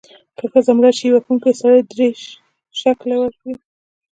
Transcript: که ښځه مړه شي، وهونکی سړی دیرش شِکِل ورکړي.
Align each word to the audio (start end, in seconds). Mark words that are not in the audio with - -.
که 0.37 0.45
ښځه 0.51 0.71
مړه 0.77 0.91
شي، 0.97 1.07
وهونکی 1.11 1.51
سړی 1.61 1.81
دیرش 1.89 2.21
شِکِل 2.79 3.11
ورکړي. 3.17 3.53